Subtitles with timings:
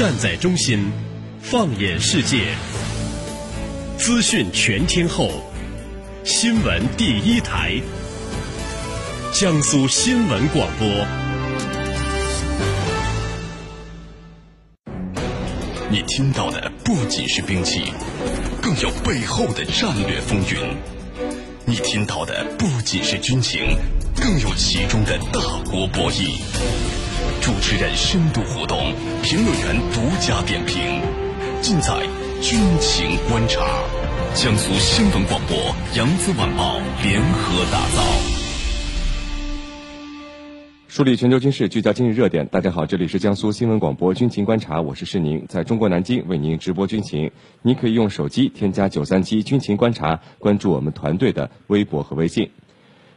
[0.00, 0.90] 站在中心，
[1.42, 2.54] 放眼世界，
[3.98, 5.28] 资讯全天候，
[6.24, 7.74] 新闻第一台，
[9.30, 10.88] 江苏新闻广播。
[15.90, 17.92] 你听到的不仅是兵器，
[18.62, 20.74] 更有背后的战略风云；
[21.66, 23.76] 你听到的不仅是军情，
[24.16, 25.40] 更有其中的大
[25.70, 26.40] 国博弈。
[27.40, 28.76] 主持人深度互动，
[29.22, 31.00] 评论员独家点评，
[31.62, 31.96] 尽在
[32.42, 33.64] 军情观察。
[34.34, 35.56] 江苏新闻广播、
[35.96, 38.04] 扬子晚报联合打造。
[40.86, 42.46] 梳理全球军事，聚焦今日热点。
[42.48, 47.30] 大家好，这里是江苏新闻广播军情观察，我是世宁，在中国南京为您直播军情。
[47.62, 52.50] 您可以用手机添加九三七军情观察，关注我们团队的微博和微信。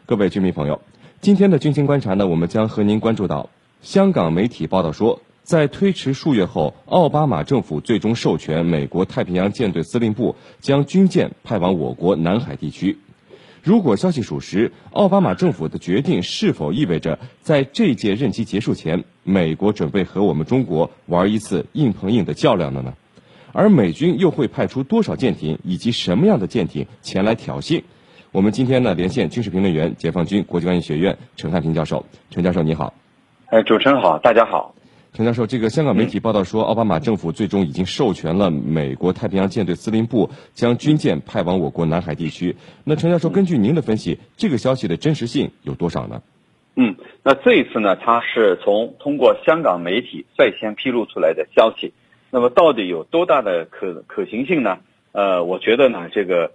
[0.06, 0.80] 各位军迷朋友，
[1.20, 3.50] 今天的军情观察呢，我们将和您关注到。
[3.84, 12.98] 香港媒体报道说，在推迟数月后，奥巴马政府最终授权美国太平洋舰队司令部将军舰派往我国南海地区。
[13.62, 22.94] 如果消息属实，奥巴马政府的决定是否意味着在这届任期结束前，美国准备和我们中国玩一次硬碰硬的较量了呢？
[23.52, 27.84] 而美军又会派出多少舰艇以及什么样的舰艇前来挑衅？
[28.32, 32.06] 我们今天呢，连线军事评论员、解放军国际关系学院陈汉平教授。
[32.32, 32.94] 陈教授，你好。
[33.54, 34.74] 哎，主持人好，大家好。
[35.14, 42.56] 陈教授，这个香港媒体报道说，奥巴马政府最终已经授权了美国太平洋舰队司令部将军舰派往我国南海地区。
[42.84, 46.24] 那陈教授，根据您的分析，这个消息的真实性有多少呢？
[46.78, 51.94] 嗯，那这一次呢，它是从通过香港媒体率先披露出来的消息。
[52.32, 54.80] 那么到底有多大的可可行性呢？
[55.12, 56.54] 呃，我觉得呢，这个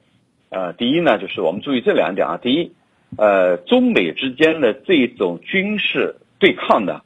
[0.48, 2.40] 呃，第一呢，就是我们注意这两点啊。
[2.42, 2.72] 第一，
[3.16, 6.16] 呃，中美之间的这种军事。
[6.38, 7.02] 对抗的，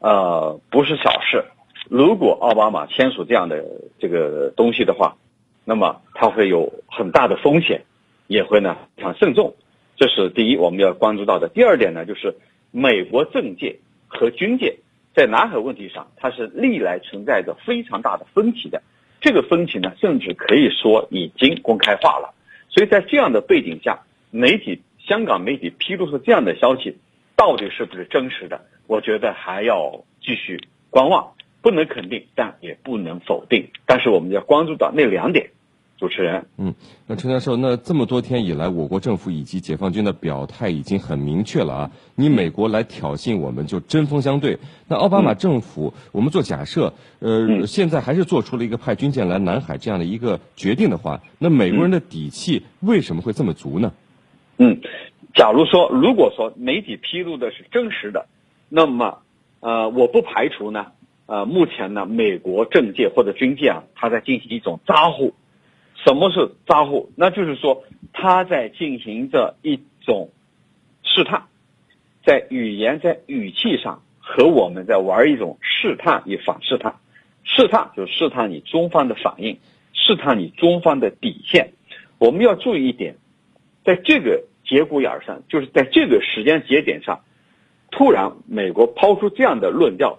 [0.00, 1.44] 呃，不是小事。
[1.88, 3.64] 如果奥巴马签署这样的
[3.98, 5.16] 这个东西的话，
[5.64, 7.84] 那么他会有很大的风险，
[8.26, 9.54] 也会呢非常慎重。
[9.96, 11.48] 这是第一我们要关注到的。
[11.48, 12.34] 第二点呢，就是
[12.70, 13.78] 美国政界
[14.08, 14.76] 和军界
[15.14, 18.82] 在南海问题上，它是历来存在着非常大的分歧的。
[19.22, 22.34] 这个分歧呢，甚至可以说已经公开化了。
[22.68, 24.00] 所以在这样的背景下，
[24.30, 26.98] 媒体香港媒体披露出这样的消息。
[27.38, 28.58] 到底是不是真实的？
[28.86, 30.60] 我觉得还要继续
[30.90, 31.32] 观望，
[31.62, 33.68] 不能肯定，但也不能否定。
[33.86, 35.50] 但是我们要关注到那两点。
[35.98, 36.74] 主持人，嗯，
[37.06, 41.90] 那陈教授，那这么多天以来，我国政府以及解放军的表态已经很明确了啊！
[42.14, 44.58] 你美国来挑衅，我们就针锋相对。
[44.88, 53.94] 那奥巴马政府，我们做假设，呃，现在还是做出了一个派军舰来南海这样的一个决定的话，那美国人的底气为什么会这么足呢？
[54.58, 54.78] 嗯。
[55.34, 58.26] 假如说，如果说媒体披露的是真实的，
[58.68, 59.22] 那么，
[59.60, 60.92] 呃，我不排除呢，
[61.26, 65.34] 呃，目前呢，美国政界或者军界啊，他在进行一种扎呼。
[66.04, 67.10] 什么是扎呼？
[67.16, 70.30] 那就是说，他在进行着一种
[71.02, 71.44] 试探，
[72.24, 76.96] 在语言在语气上和我们在玩一种试探与反试探。
[77.44, 79.58] 试探就是试探你中方的反应，
[79.92, 81.72] 试探你中方的底线。
[82.18, 83.16] 我们要注意一点，
[83.84, 84.44] 在这个。
[84.68, 87.20] 节骨眼上，就是在这个时间节点上，
[87.96, 90.18] 突然美国抛出这样的论调，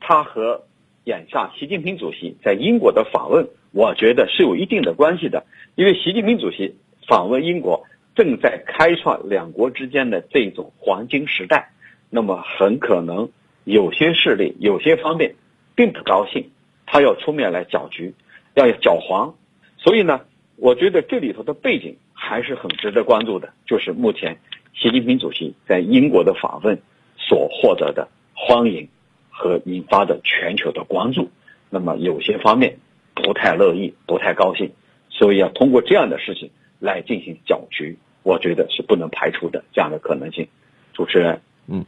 [0.00, 0.62] 他和
[1.04, 5.44] 眼下习近平主席在英国的访问，我觉得是有一定的关系的。
[5.74, 7.84] 因为习近平主席访问英国，
[8.14, 11.70] 正在开创两国之间的这种黄金时代，
[12.08, 13.28] 那么很可能
[13.64, 15.34] 有些势力、有些方面
[15.74, 16.50] 并不高兴，
[16.86, 18.14] 他要出面来搅局，
[18.54, 19.34] 要搅黄，
[19.76, 20.22] 所以呢。
[20.60, 24.40] 我觉得这里头的背景还是很值得关注的，就是目前
[24.74, 26.82] 习近平主席在英国的访问
[27.28, 28.88] 所获得的欢迎
[29.30, 31.30] 和引发的全球的关注。
[31.68, 32.78] 那么有些方面
[33.14, 34.72] 不太乐意，不太高兴，
[35.10, 40.48] 所以要通过这样的事情来进行搅局，我觉得是不能排除的这样的可能性。
[40.94, 41.84] 主持人，嗯，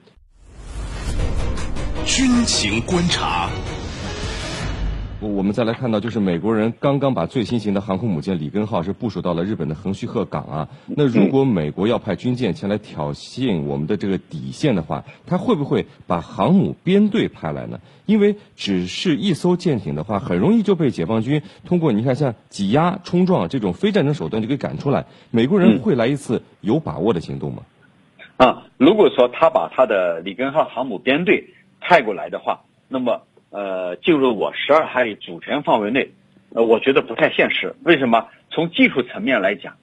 [2.04, 3.48] 军情观察。
[5.22, 10.68] 我们再来看到，就是美国人刚刚把最新型的航空母舰里根号是部署到了日本的横须贺港啊。
[10.86, 17.80] 那如果美国要派军舰前来挑衅我们的这个底线的话，他会不会把航母编队派来呢？
[18.06, 25.04] 因为只是一艘舰艇的话，很容易就被解放军通过你看像挤压、冲撞这种非战争手段就给赶出来。
[25.30, 27.62] 美国人会来一次有把握的行动吗？
[28.38, 33.20] 啊，如果说他把他的里根号航母编队派过来的话，那么。
[33.50, 36.10] 呃，进入我十二海里主权范围内，
[36.54, 37.74] 呃，我觉得不太现实。
[37.84, 38.28] 为什么？
[38.52, 39.76] 从技术层面来讲，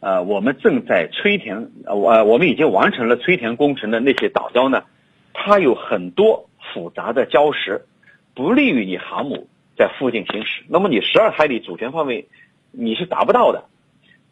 [0.00, 4.84] 呃，我们正在吹填，呃，我们已经完成了吹填工程的那些岛礁呢，
[5.32, 7.86] 它有很多复杂的礁石，
[8.34, 10.62] 不利于你航母在附近行驶。
[10.68, 12.28] 那么你十二海里主权范围
[12.72, 13.64] 你是达不到的，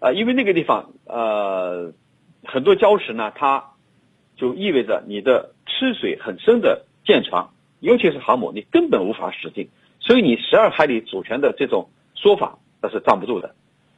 [0.00, 1.92] 啊，因为那个地方呃
[2.44, 3.72] 很多礁石呢，它
[4.36, 7.48] 就意味着你的吃水很深的舰船，
[7.80, 9.68] 尤其是航母，你根本无法驶进。
[10.00, 13.54] 所以你十二海里主权的这种说法那是站不住的。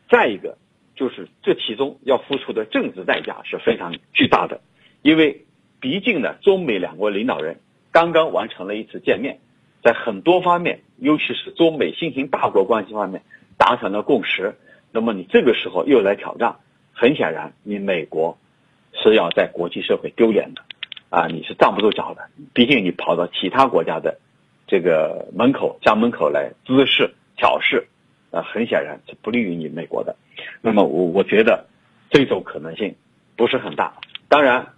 [0.08, 0.58] 再一个
[0.96, 4.60] 就是这其中要付出的政治代价是非常巨大的，
[5.02, 5.46] 因为
[5.80, 7.60] 毕竟呢，中美两国领导人
[7.92, 9.38] 刚刚完成了一次见面，
[9.82, 13.22] 在很多方面，尤其是中美新型大国关系方面
[13.56, 14.56] 达成了共识。
[14.92, 16.56] 那么你这个时候又来挑战，
[16.92, 18.36] 很显然你美国
[18.92, 20.62] 是要在国际社会丢脸的，
[21.10, 22.28] 啊，你是站不住脚的。
[22.54, 24.18] 毕竟你跑到其他国家的。
[24.66, 27.88] 这个门口家门口来滋事挑事，
[28.30, 30.14] 啊，很显然是不利于你美国的。
[30.62, 31.66] 那么我我觉得
[32.08, 32.94] 这种可能性
[33.36, 33.94] 不是很大。
[34.28, 34.74] 当然，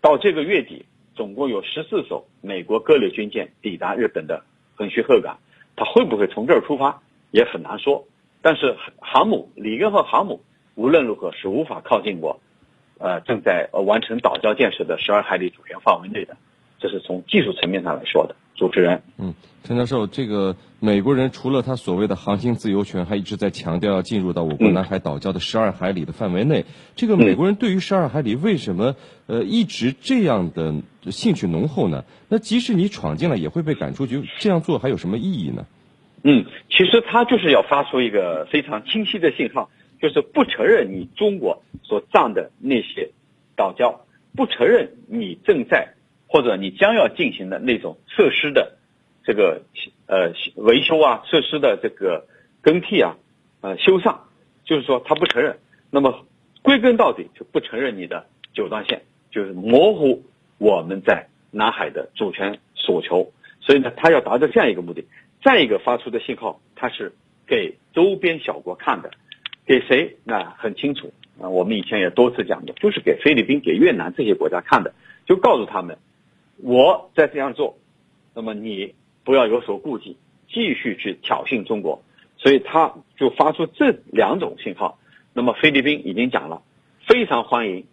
[0.00, 0.84] 到这个月底，
[1.16, 4.44] 总共有十四艘美国各类军舰抵达日本的
[4.76, 5.38] 横须贺港，
[5.74, 8.06] 它会不会从这儿出发也很难说。
[8.40, 10.42] 但是航母里根号航母
[10.76, 12.38] 无论如何是无法靠近过，
[13.04, 16.34] 呃，正在完成岛礁建设的十二海里主权范围内的。
[16.78, 18.34] 这是从技术层面上来说的。
[18.56, 26.64] 主持人，嗯，陈教授，这个美国人除了他所谓的航行自由权，还一直在强调要进入到我国南海岛礁的十二海里的范围内。
[26.96, 28.94] 这个美国人对于十二海里为什么
[29.26, 30.72] 呃一直这样的
[31.10, 32.04] 兴趣浓厚呢？
[32.30, 35.66] 那即使你闯进来也会被赶出去，这样做还有什么意义呢？
[36.22, 39.68] 嗯，其实他就是要发出一个非常清晰的信号，
[40.04, 43.08] 就是不承认你中国所占的那些
[43.56, 44.00] 岛礁，
[44.36, 45.94] 不承认你正在。
[46.26, 48.76] 或者你将要进行的那种设施的
[49.22, 49.62] 这个
[50.06, 52.26] 呃维修啊，设施的这个
[52.60, 53.16] 更替啊，
[53.60, 54.18] 呃修缮，
[54.64, 55.56] 就是说他不承认。
[55.92, 56.26] 那么
[56.60, 60.24] 归根到底就不承认你的九段线，就是模糊
[60.58, 63.32] 我们在南海的主权所求。
[63.60, 65.04] 所以呢，他要达到这样一个目的。
[65.44, 67.12] 再一个发出的信号，他是
[67.46, 69.10] 给周边小国看的，
[69.66, 70.16] 给谁？
[70.24, 71.48] 那很清楚啊。
[71.48, 74.92] 我们以前也多次讲过，就是给菲律宾、给越南这些国家看的，
[75.26, 75.96] 就告诉他们。
[76.58, 77.76] 我在这样做，
[78.34, 78.94] 那么你
[79.24, 80.16] 不要有所顾忌，
[80.48, 82.02] 继续去挑衅中国，
[82.36, 84.98] 所以他就发出这两种信号。
[85.32, 86.62] 那么菲律宾已经讲了，
[87.08, 87.84] 非常欢迎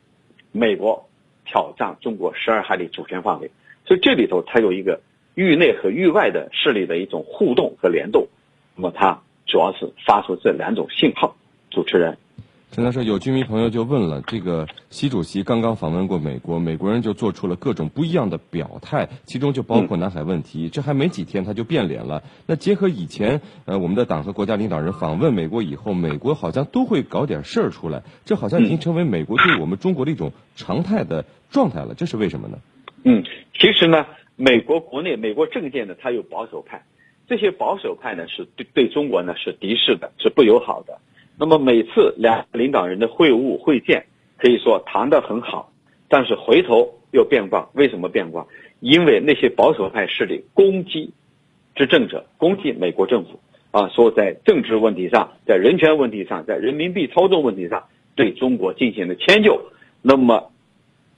[0.51, 1.09] 美国
[1.45, 3.49] 挑战中国十二海里主权范围。
[3.85, 5.01] 所以这里头它有一个
[5.33, 8.27] 域内和域外的势力的一种互动和联动。
[8.75, 11.35] 那么它主要是发出这两种信号。
[11.71, 12.17] 主持人。
[12.73, 20.69] 陈教授，有居民朋友就问了：这个习主席刚刚访问过美国，美国人就做出了各种不一样的表态，其中就包括南海问题。
[20.69, 22.23] 这还没几天他就变脸了。
[22.45, 31.93] 那结合以前呃我们的党和国家领导人访问美国以后，美国好像都会搞点事儿出来，这好像已经成为美国对我们中国的一种常态的状态了。
[31.93, 32.57] 这是为什么呢？
[33.03, 33.25] 嗯，
[33.59, 34.05] 其实呢，
[34.37, 36.85] 美国国内美国政界呢，它有保守派，
[37.27, 40.99] 这些保守派呢是对对中国呢是敌视的，是不友好的。
[41.41, 44.05] 那么每次两领导人的会晤会见，
[44.37, 45.71] 可以说谈得很好，
[46.07, 47.67] 但是回头又变卦。
[47.73, 48.45] 为什么变卦？
[48.79, 51.11] 因为那些保守派势力攻击
[51.73, 53.39] 执政者，攻击美国政府
[53.71, 59.59] 啊，说在政治问题上，在人权问题上，在人民币操纵问题上对中国进行了迁就，
[60.03, 60.51] 那么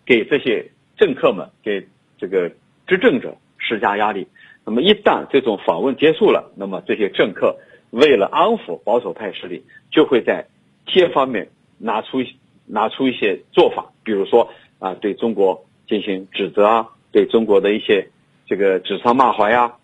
[0.05, 1.85] 给这些政客们，给
[2.17, 2.49] 这个
[2.87, 4.29] 执政者施加压力。
[4.65, 7.57] 那么一旦这种访问结束了，那么这些政客。
[7.93, 10.47] 为了安抚保守派势力，就会在
[10.87, 12.23] 些方面拿出
[12.65, 18.07] 拿出一些做法，比如说啊，对中国进行指责啊，对中国的一些
[18.47, 19.75] 这个指桑骂槐呀，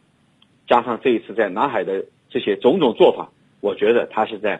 [0.67, 3.29] 加上这一次在南海的这些种种做法，
[3.61, 4.59] 我觉得他是在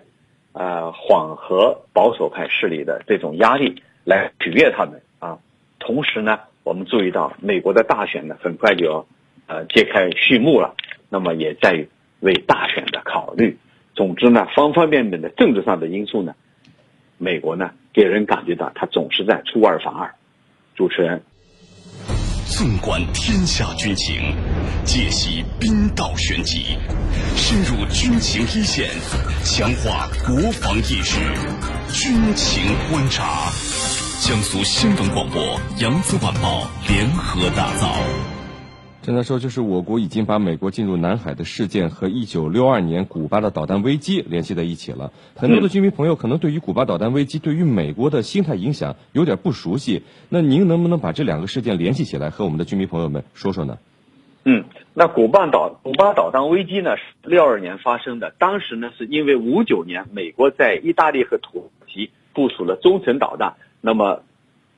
[0.53, 5.39] 呃缓和保守派势力的这种压力，来取悦他们啊。
[5.79, 9.07] 同时呢，我们注意到美国的大选呢，很快就要
[9.47, 10.75] 呃揭开序幕了，
[11.09, 11.89] 那么也在于。
[12.21, 13.57] 为大选的考虑，
[13.95, 16.33] 总之呢，方方面面的政治上的因素呢，
[17.17, 20.13] 美国呢给人感觉到他总是在出尔反尔。
[20.75, 21.21] 主持人，
[22.45, 24.33] 纵观天下军情，
[24.85, 26.77] 解析兵道玄机，
[27.35, 28.89] 深入军情一线，
[29.43, 31.19] 强化国防意识，
[31.91, 33.49] 军情观察，
[34.21, 35.41] 江苏新闻广播、
[35.81, 38.38] 扬子晚报联合打造。
[39.09, 45.11] 现在说，就是我国已经把美国进入南海的事件和一九六二年古巴的导弹危机联系在一起了。
[45.35, 50.03] 很多的居民朋友可能对于古巴导弹危机对于美国的心态影响有点不熟悉。
[50.29, 53.79] 那您能不能把这两个事件联系起来，和我们的居民朋友们说说呢？
[54.43, 64.21] 嗯，那古巴导古巴导弹危机呢是六二年发生的，当时呢是因为五九年美国在意大利和土耳其部署了中程导弹，那么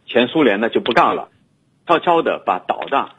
[0.05, 1.27] 前苏联呢就不干了，
[1.85, 3.09] 悄悄的把导弹。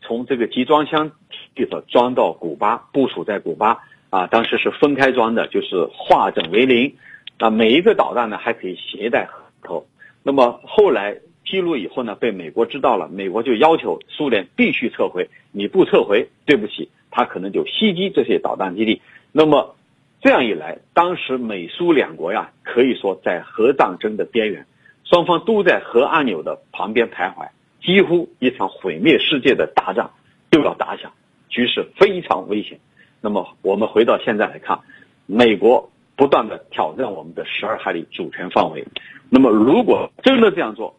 [0.00, 1.12] 从这个集装箱
[1.54, 6.94] 地方装到古巴，部署在古巴，啊，当时是分开装的，就是化整为零。
[7.38, 9.86] 那每一个导弹呢，还可以携带核头。
[10.22, 19.02] 那么后来披露以后呢，被美国知道了，美国就要求苏联必须撤回，你不撤回，对不起，他可能就袭击这些导弹基地。
[19.32, 19.76] 那么
[20.22, 24.66] 这样一来，当时美苏两国呀，可以说在核战争的边缘，
[25.04, 27.48] 双方都在核按钮的旁边徘徊，
[27.86, 30.10] 几乎一场毁灭世界的大战
[30.50, 31.12] 就要打响，
[31.48, 32.80] 局势非常危险。
[33.20, 34.80] 那么我们回到现在来看，
[35.26, 38.84] 美国不断的挑战我们的十二海里主权范围。
[39.30, 40.96] 那么如果真的这样做，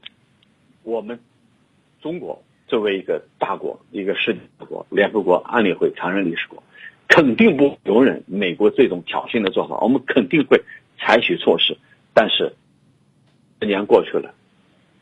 [0.83, 1.19] 我们
[2.01, 6.63] 中国作为一个大国、一个世界国、联合国安理会常任理事国，
[7.09, 9.77] 肯定不容忍美国这种挑衅的做法。
[9.81, 10.63] 我们肯定会
[10.97, 11.77] 采取措施。
[12.13, 12.55] 但是，
[13.59, 14.33] 十年过去了，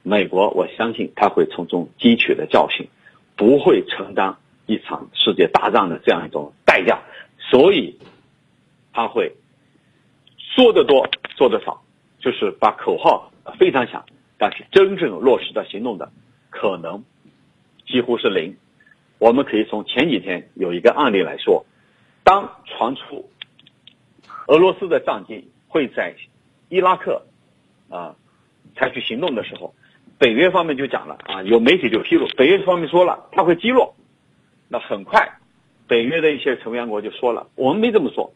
[0.07, 2.88] 美国我相信他会从中汲取的教训，
[3.35, 7.01] 不会承担一场世界大战的这样一种代价。
[7.39, 7.97] 所以，
[8.93, 9.35] 他会
[10.38, 11.81] 说的多，做的少，
[12.19, 14.05] 就是把口号非常响，
[14.38, 16.12] 但是真正落实到行动的
[16.51, 17.03] 可能
[17.88, 18.55] 几乎是零。
[19.17, 21.65] 我们可以从前几天有一个案例来说，
[22.24, 23.27] 当传出
[24.45, 26.15] 俄罗斯的战机会在
[26.69, 27.25] 伊拉克
[27.89, 28.15] 啊
[28.75, 29.74] 采取行动的时候，
[30.17, 33.95] 北约方面就讲了啊，有媒体就披露，北约方面说了，他会击落，
[34.69, 35.39] 那很快。
[35.88, 38.34] 北约的一些成员国就说了，我们没这么说，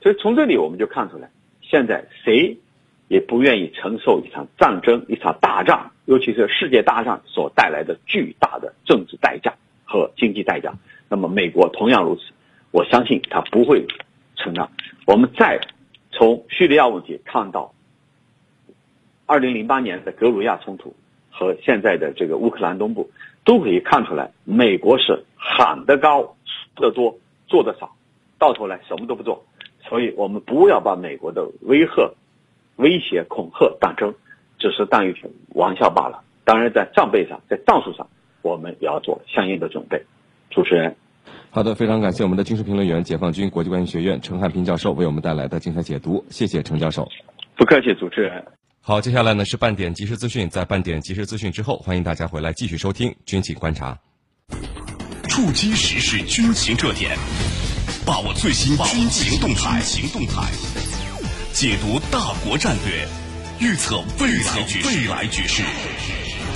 [0.00, 2.58] 所以从这里我们就看出来，现在谁
[3.08, 10.72] 也不愿意承受一场战争、一场大战，尤其是世界大战所带来的巨大的政治代价和经济代价。
[11.08, 12.22] 那么美国同样如此，
[12.70, 13.86] 我相信他不会
[14.36, 14.68] 承担。
[15.06, 15.60] 我们再
[16.12, 17.74] 从叙利亚问题看到，
[19.26, 20.94] 二零零八年的格鲁亚冲突
[21.32, 23.10] 和现在的这个乌克兰东部，
[23.44, 26.36] 都可以看出来，美国是喊得高。
[26.74, 27.14] 得多
[27.48, 27.94] 做得少，
[28.38, 29.44] 到头来什么都不做，
[29.86, 32.10] 所以我们不要把美国的威吓、
[32.76, 34.14] 威胁、恐吓当真，
[34.58, 36.24] 只是当一句玩笑罢了。
[36.44, 38.08] 当然，在战备上，在战术上，
[38.40, 40.02] 我们也要做相应的准备。
[40.48, 40.96] 主持人，
[41.50, 47.06] 好的，非常感谢我们的军事评论员、解放军国际关系学院陈汉平教授为我们带来的精彩解读，谢谢陈教授。
[47.54, 48.42] 不客气，主持人。
[48.84, 53.96] 好，接下来呢是半点即时资讯，在半点即时资讯之后，欢迎大家回来继续收听军情观察。
[55.28, 57.16] 触击时事军情热点，
[58.04, 60.50] 把握最新军情动态，行动态，
[61.52, 63.06] 解读大国战略，
[63.60, 65.62] 预测未来局未来局势。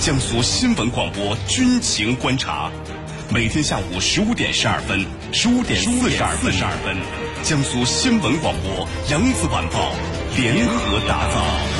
[0.01, 2.69] 江苏新闻广播军情观察，
[3.33, 6.97] 每天下午十五点十二分，十五点四十二分，
[7.41, 9.93] 江苏新闻广播扬子晚报
[10.35, 11.76] 联合打造。